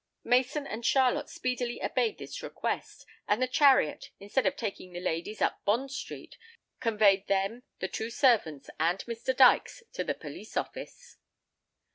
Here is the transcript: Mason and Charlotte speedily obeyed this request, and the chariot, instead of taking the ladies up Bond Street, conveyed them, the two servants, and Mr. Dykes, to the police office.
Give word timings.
Mason 0.23 0.65
and 0.65 0.83
Charlotte 0.83 1.29
speedily 1.29 1.79
obeyed 1.83 2.17
this 2.17 2.41
request, 2.41 3.05
and 3.27 3.39
the 3.39 3.47
chariot, 3.47 4.09
instead 4.19 4.47
of 4.47 4.55
taking 4.55 4.93
the 4.93 4.99
ladies 4.99 5.43
up 5.43 5.63
Bond 5.63 5.91
Street, 5.91 6.39
conveyed 6.79 7.27
them, 7.27 7.61
the 7.77 7.87
two 7.87 8.09
servants, 8.09 8.71
and 8.79 8.97
Mr. 9.05 9.37
Dykes, 9.37 9.83
to 9.93 10.03
the 10.03 10.15
police 10.15 10.57
office. 10.57 11.17